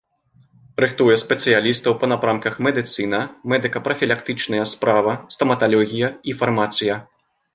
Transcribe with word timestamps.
Рыхтуе 0.83 1.15
спецыялістаў 1.23 1.91
па 2.03 2.09
напрамках 2.13 2.55
медыцына, 2.69 3.19
медыка-прафілактычная 3.53 4.63
справа, 4.73 5.13
стаматалогія 5.35 6.07
і 6.33 6.35
фармацыя. 6.41 6.95